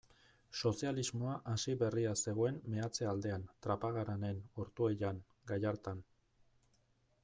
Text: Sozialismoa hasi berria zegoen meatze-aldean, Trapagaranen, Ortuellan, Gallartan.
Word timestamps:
Sozialismoa 0.69 1.35
hasi 1.51 1.75
berria 1.83 2.15
zegoen 2.23 2.59
meatze-aldean, 2.77 3.47
Trapagaranen, 3.67 4.41
Ortuellan, 4.65 5.25
Gallartan. 5.53 6.05